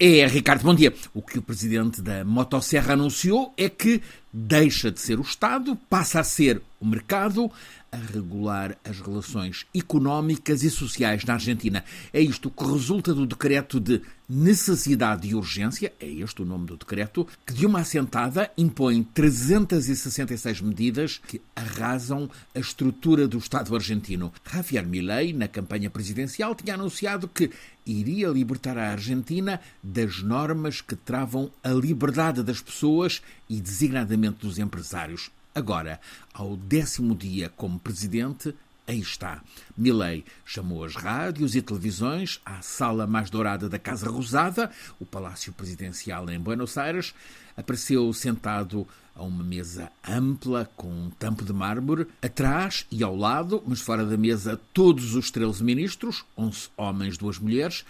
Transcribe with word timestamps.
É, 0.00 0.24
Ricardo, 0.28 0.62
bom 0.62 0.76
dia. 0.76 0.94
O 1.12 1.20
que 1.20 1.40
o 1.40 1.42
presidente 1.42 2.00
da 2.00 2.24
Motosserra 2.24 2.92
anunciou 2.92 3.52
é 3.56 3.68
que 3.68 4.00
deixa 4.32 4.92
de 4.92 5.00
ser 5.00 5.18
o 5.18 5.22
Estado, 5.22 5.74
passa 5.90 6.20
a 6.20 6.24
ser 6.24 6.62
o 6.80 6.86
mercado 6.86 7.50
a 7.90 7.96
regular 7.96 8.76
as 8.84 9.00
relações 9.00 9.66
económicas 9.74 10.62
e 10.62 10.70
sociais 10.70 11.24
na 11.24 11.34
Argentina. 11.34 11.84
É 12.12 12.20
isto 12.20 12.50
que 12.50 12.64
resulta 12.64 13.14
do 13.14 13.26
decreto 13.26 13.80
de 13.80 14.02
necessidade 14.28 15.26
e 15.26 15.34
urgência, 15.34 15.92
é 15.98 16.06
este 16.06 16.42
o 16.42 16.44
nome 16.44 16.66
do 16.66 16.76
decreto, 16.76 17.26
que 17.46 17.54
de 17.54 17.64
uma 17.64 17.80
assentada 17.80 18.50
impõe 18.58 19.02
366 19.02 20.60
medidas 20.60 21.18
que 21.26 21.40
arrasam 21.56 22.28
a 22.54 22.58
estrutura 22.58 23.26
do 23.26 23.38
Estado 23.38 23.74
argentino. 23.74 24.30
Javier 24.52 24.86
Milei, 24.86 25.32
na 25.32 25.48
campanha 25.48 25.88
presidencial, 25.88 26.54
tinha 26.54 26.74
anunciado 26.74 27.26
que 27.26 27.50
iria 27.86 28.28
libertar 28.28 28.76
a 28.76 28.90
Argentina 28.90 29.58
das 29.82 30.22
normas 30.22 30.82
que 30.82 30.94
travam 30.94 31.50
a 31.64 31.70
liberdade 31.70 32.42
das 32.42 32.60
pessoas 32.60 33.22
e 33.48 33.58
designadamente 33.62 34.46
dos 34.46 34.58
empresários. 34.58 35.30
Agora, 35.54 36.00
ao 36.32 36.56
décimo 36.56 37.14
dia 37.14 37.48
como 37.48 37.78
presidente, 37.78 38.54
aí 38.88 39.00
está. 39.00 39.42
Milley 39.76 40.24
chamou 40.44 40.82
as 40.82 40.96
rádios 40.96 41.54
e 41.54 41.62
televisões 41.62 42.40
à 42.44 42.62
sala 42.62 43.06
mais 43.06 43.28
dourada 43.28 43.68
da 43.68 43.78
Casa 43.78 44.08
Rosada, 44.08 44.70
o 44.98 45.04
Palácio 45.04 45.52
Presidencial 45.52 46.28
em 46.30 46.40
Buenos 46.40 46.78
Aires. 46.78 47.14
Apareceu 47.56 48.10
sentado 48.12 48.88
a 49.14 49.22
uma 49.22 49.44
mesa 49.44 49.90
ampla 50.06 50.70
com 50.76 50.88
um 50.88 51.10
tampo 51.10 51.44
de 51.44 51.52
mármore, 51.52 52.06
atrás 52.22 52.86
e 52.90 53.02
ao 53.02 53.14
lado, 53.14 53.62
mas 53.66 53.80
fora 53.80 54.06
da 54.06 54.16
mesa, 54.16 54.58
todos 54.72 55.14
os 55.14 55.30
13 55.30 55.62
ministros, 55.62 56.24
11 56.36 56.68
homens, 56.76 57.18
duas 57.18 57.38
mulheres, 57.38 57.84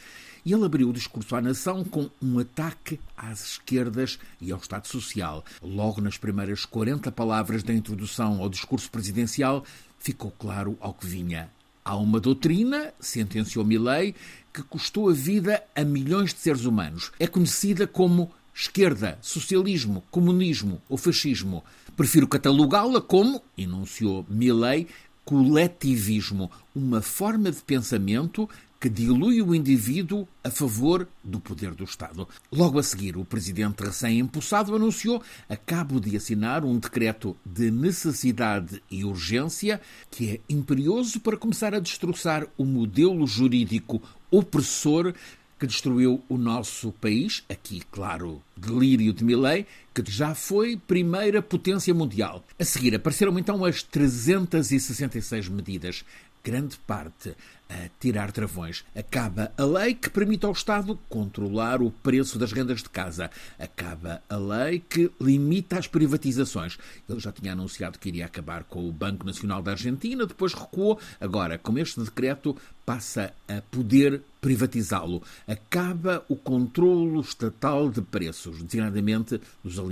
e 0.45 0.53
ele 0.55 0.65
abriu 0.65 0.89
o 0.89 0.93
discurso 0.93 1.37
à 1.37 1.43
nação 1.43 1.85
com 1.85 2.09
um 2.23 2.39
ataque 2.39 2.99
às 3.15 3.45
esquerdas 3.45 4.19
e 4.41 4.51
ao 4.51 4.59
Estado 4.59 4.89
Social. 4.89 5.45
Logo 5.61 6.01
nas 6.01 6.17
primeiras 6.17 6.65
40 6.65 7.13
palavras 7.13 7.63
da 7.63 7.75
introdução 7.75 8.41
ao 8.41 8.49
discurso 8.49 8.91
presidencial, 8.91 9.63
ficou 9.99 10.31
claro 10.39 10.77
ao 10.81 10.95
que 10.95 11.07
vinha. 11.07 11.51
Há 11.85 11.97
uma 11.97 12.21
doutrina, 12.21 12.93
sentenciou 13.01 13.65
Milley, 13.65 14.15
que 14.53 14.63
custou 14.63 15.09
a 15.09 15.13
vida 15.13 15.63
a 15.75 15.85
milhões 15.85 16.35
de 16.35 16.41
seres 16.41 16.65
humanos. 16.65 17.13
É 17.19 17.27
conhecida 17.27 17.87
como 17.87 18.31
esquerda, 18.55 19.19
socialismo, 19.23 20.03
comunismo 20.11 20.83
ou 20.89 20.99
fascismo. 20.99 21.65
Prefiro 21.97 22.29
catalogá-la 22.29 23.01
como, 23.01 23.43
enunciou 23.57 24.27
Milley, 24.29 24.87
coletivismo, 25.25 26.51
uma 26.75 27.03
forma 27.03 27.51
de 27.51 27.63
pensamento 27.63 28.49
que 28.81 28.89
dilui 28.89 29.43
o 29.43 29.55
indivíduo 29.55 30.27
a 30.43 30.51
favor 30.51 31.09
do 31.23 31.41
poder 31.41 31.75
do 31.75 31.85
Estado. 31.85 32.29
Logo 32.51 32.79
a 32.79 32.83
seguir, 32.83 33.17
o 33.17 33.25
presidente 33.25 33.83
recém-empossado 33.83 34.75
anunciou, 34.75 35.23
acabo 35.49 36.01
de 36.01 36.17
assinar 36.17 36.65
um 36.65 36.79
decreto 36.79 37.37
de 37.45 37.71
necessidade 37.71 38.83
e 38.91 39.05
urgência 39.05 39.81
que 40.11 40.31
é 40.31 40.41
imperioso 40.49 41.21
para 41.21 41.37
começar 41.37 41.75
a 41.75 41.81
destroçar 41.81 42.47
o 42.57 42.65
modelo 42.65 43.27
jurídico 43.27 44.01
opressor 44.31 45.13
que 45.59 45.67
destruiu 45.67 46.23
o 46.29 46.39
nosso 46.39 46.93
país, 46.93 47.43
aqui, 47.49 47.83
claro, 47.91 48.41
delírio 48.57 49.13
de 49.13 49.25
Milley, 49.25 49.67
que 50.03 50.11
já 50.11 50.35
foi 50.35 50.77
primeira 50.77 51.43
potência 51.43 51.93
mundial. 51.95 52.45
A 52.59 52.65
seguir 52.65 52.95
apareceram 52.95 53.39
então 53.39 53.65
as 53.65 53.83
366 53.83 55.49
medidas 55.49 56.05
grande 56.43 56.79
parte 56.87 57.35
a 57.69 57.89
tirar 58.01 58.33
travões. 58.33 58.85
Acaba 58.97 59.53
a 59.57 59.65
lei 59.65 59.95
que 59.95 60.09
permite 60.09 60.47
ao 60.47 60.53
Estado 60.53 60.99
controlar 61.09 61.83
o 61.83 61.91
preço 61.91 62.39
das 62.39 62.53
rendas 62.53 62.83
de 62.83 62.89
casa. 62.89 63.31
Acaba 63.59 64.23
a 64.29 64.37
lei 64.37 64.81
que 64.81 65.11
limita 65.21 65.79
as 65.79 65.87
privatizações. 65.87 66.79
Ele 67.07 67.21
já 67.21 67.31
tinha 67.31 67.53
anunciado 67.53 67.99
que 67.99 68.09
iria 68.09 68.25
acabar 68.25 68.65
com 68.65 68.89
o 68.89 68.93
Banco 68.93 69.27
Nacional 69.27 69.63
da 69.63 69.73
Argentina, 69.73 70.25
depois 70.25 70.55
recuou. 70.55 70.99
Agora, 71.21 71.59
com 71.59 71.77
este 71.77 72.01
decreto, 72.01 72.57
passa 72.87 73.35
a 73.47 73.61
poder 73.71 74.23
privatizá-lo. 74.41 75.23
Acaba 75.47 76.25
o 76.27 76.37
controlo 76.37 77.21
estatal 77.21 77.91
de 77.91 78.01
preços, 78.01 78.63
designadamente 78.63 79.39
dos 79.63 79.79
alimentos. 79.79 79.88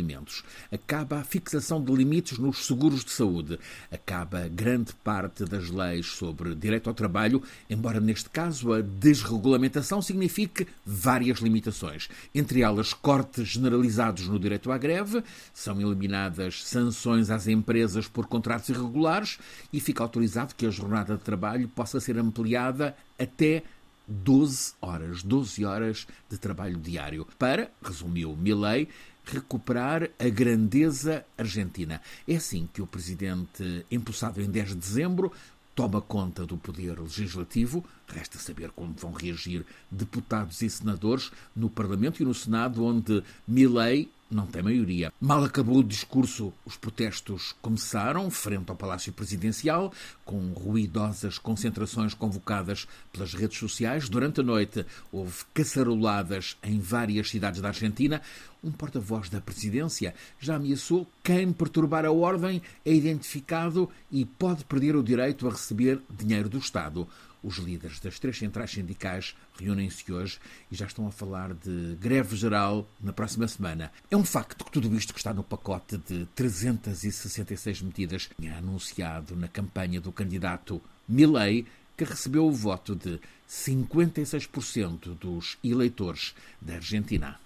Acaba 0.71 1.19
a 1.19 1.25
fixação 1.25 1.83
de 1.83 1.93
limites 1.93 2.39
nos 2.39 2.67
seguros 2.67 3.05
de 3.05 3.11
saúde. 3.11 3.59
Acaba 3.91 4.49
grande 4.49 4.93
parte 5.05 5.45
das 5.45 5.71
leis 5.71 6.07
sobre 6.07 6.55
direito 6.55 6.89
ao 6.89 6.95
trabalho 6.95 7.43
embora 7.69 8.01
neste 8.01 8.29
caso 8.31 8.73
a 8.73 8.81
desregulamentação 8.81 10.01
signifique 10.01 10.67
várias 10.85 11.39
limitações, 11.39 12.09
entre 12.35 12.63
elas 12.63 12.93
cortes 12.93 13.49
generalizados 13.49 14.29
no 14.29 14.39
direito 14.39 14.71
à 14.71 14.79
greve, 14.79 15.23
são 15.53 15.81
eliminadas 15.81 16.65
sanções 16.65 17.31
às 17.31 17.47
empresas 17.47 18.09
por 18.09 18.27
contratos 18.27 18.69
irregulares 18.69 19.39
e 19.73 19.81
fica 19.81 20.03
autorizado 20.03 20.55
que 20.55 20.67
a 20.67 20.71
jornada 20.71 21.17
de 21.17 21.23
trabalho 21.23 21.69
possa 21.69 22.01
ser 22.01 22.19
ampliada 22.19 22.97
até 23.19 23.63
12 24.07 24.75
horas, 24.81 25.23
12 25.23 25.65
horas 25.65 26.07
de 26.31 26.39
trabalho 26.39 26.77
diário, 26.77 27.27
para, 27.39 27.71
resumiu 27.83 28.37
Milley, 28.37 28.89
recuperar 29.25 30.09
a 30.19 30.29
grandeza 30.29 31.25
argentina. 31.37 32.01
É 32.27 32.37
assim 32.37 32.69
que 32.73 32.81
o 32.81 32.87
presidente, 32.87 33.85
empossado 33.91 34.41
em 34.41 34.49
10 34.49 34.69
de 34.69 34.75
dezembro, 34.77 35.33
toma 35.75 36.01
conta 36.01 36.47
do 36.47 36.57
poder 36.57 36.99
legislativo. 36.99 37.85
Resta 38.09 38.39
saber 38.39 38.71
como 38.71 38.95
vão 38.95 39.13
reagir 39.13 39.67
deputados 39.91 40.63
e 40.63 40.71
senadores 40.71 41.31
no 41.55 41.69
Parlamento 41.69 42.23
e 42.23 42.25
no 42.25 42.33
Senado, 42.33 42.85
onde 42.85 43.23
Milley 43.47 44.09
não 44.31 44.47
tem 44.47 44.63
maioria. 44.63 45.13
Mal 45.21 45.45
acabou 45.45 45.79
o 45.79 45.85
discurso, 45.85 46.53
os 46.65 46.77
protestos 46.77 47.55
começaram 47.63 48.31
frente 48.31 48.71
ao 48.71 48.77
Palácio 48.77 49.13
Presidencial, 49.13 49.93
com 50.25 50.53
ruidosas 50.53 51.39
concentrações 51.39 52.15
convocadas 52.15 52.87
pelas 53.13 53.35
redes 53.35 53.59
sociais. 53.59 54.09
Durante 54.09 54.41
a 54.41 54.45
noite 54.45 54.85
houve 55.13 55.45
caçaroladas 55.55 56.57
em 56.63 56.79
várias 56.81 57.31
cidades 57.31 57.61
da 57.61 57.69
Argentina. 57.69 58.21
Um 58.63 58.73
porta-voz 58.73 59.29
da 59.29 59.41
presidência 59.41 60.15
já 60.41 60.57
ameaçou 60.57 61.07
quem 61.23 61.53
perturbar 61.53 62.05
a 62.05 62.11
ordem 62.11 62.61
é 62.85 62.93
identificado 62.93 63.89
e 64.11 64.25
pode 64.25 64.65
perder 64.65 64.97
o 64.97 65.03
direito 65.03 65.47
a 65.47 65.51
receber 65.51 66.01
dinheiro 66.11 66.49
do 66.49 66.59
Estado. 66.59 67.07
Os 67.47 67.59
líderes 67.59 68.01
das 68.01 68.19
três 68.19 68.37
centrais 68.37 68.73
sindicais 68.73 69.37
reúnem-se 69.57 70.13
hoje 70.13 70.41
e 70.69 70.75
já 70.75 70.87
estão 70.87 71.07
a 71.07 71.13
falar 71.13 71.55
de 71.55 71.97
greve 72.01 72.35
geral 72.35 72.89
na 73.01 73.13
próxima 73.13 73.47
semana. 73.47 73.93
É 74.17 74.19
um 74.19 74.25
facto 74.25 74.65
que 74.65 74.71
tudo 74.71 74.97
isto 74.97 75.13
que 75.13 75.21
está 75.21 75.35
no 75.35 75.45
pacote 75.45 75.99
de 75.99 76.25
366 76.35 77.83
medidas 77.83 78.31
é 78.43 78.49
anunciado 78.49 79.37
na 79.37 79.47
campanha 79.47 80.01
do 80.01 80.11
candidato 80.11 80.81
Milley, 81.07 81.67
que 81.95 82.03
recebeu 82.03 82.47
o 82.47 82.51
voto 82.51 82.97
de 82.97 83.21
56% 83.47 85.15
dos 85.19 85.59
eleitores 85.63 86.35
da 86.63 86.77
Argentina. 86.77 87.39